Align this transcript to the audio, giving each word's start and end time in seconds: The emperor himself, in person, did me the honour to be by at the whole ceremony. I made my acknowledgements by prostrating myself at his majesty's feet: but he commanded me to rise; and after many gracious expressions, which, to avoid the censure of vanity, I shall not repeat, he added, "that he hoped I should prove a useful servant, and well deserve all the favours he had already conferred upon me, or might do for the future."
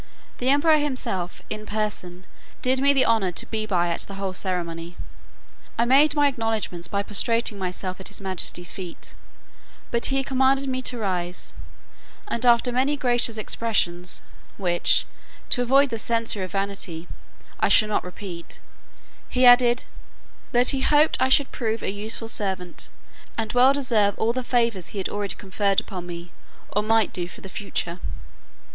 The 0.39 0.49
emperor 0.49 0.79
himself, 0.79 1.43
in 1.47 1.67
person, 1.67 2.25
did 2.63 2.81
me 2.81 2.91
the 2.91 3.05
honour 3.05 3.31
to 3.33 3.45
be 3.45 3.67
by 3.67 3.89
at 3.89 4.01
the 4.01 4.15
whole 4.15 4.33
ceremony. 4.33 4.97
I 5.77 5.85
made 5.85 6.15
my 6.15 6.27
acknowledgements 6.27 6.87
by 6.87 7.03
prostrating 7.03 7.59
myself 7.59 7.99
at 7.99 8.07
his 8.07 8.19
majesty's 8.19 8.73
feet: 8.73 9.13
but 9.91 10.05
he 10.05 10.23
commanded 10.23 10.67
me 10.67 10.81
to 10.81 10.97
rise; 10.97 11.53
and 12.27 12.47
after 12.47 12.71
many 12.71 12.97
gracious 12.97 13.37
expressions, 13.37 14.23
which, 14.57 15.05
to 15.51 15.61
avoid 15.61 15.91
the 15.91 15.99
censure 15.99 16.43
of 16.43 16.53
vanity, 16.53 17.07
I 17.59 17.69
shall 17.69 17.89
not 17.89 18.03
repeat, 18.03 18.59
he 19.29 19.45
added, 19.45 19.83
"that 20.51 20.69
he 20.69 20.79
hoped 20.81 21.17
I 21.21 21.29
should 21.29 21.51
prove 21.51 21.83
a 21.83 21.91
useful 21.91 22.27
servant, 22.27 22.89
and 23.37 23.53
well 23.53 23.71
deserve 23.71 24.17
all 24.17 24.33
the 24.33 24.43
favours 24.43 24.87
he 24.87 24.97
had 24.97 25.09
already 25.09 25.35
conferred 25.35 25.79
upon 25.79 26.07
me, 26.07 26.31
or 26.75 26.81
might 26.81 27.13
do 27.13 27.27
for 27.27 27.41
the 27.41 27.47
future." 27.49 27.99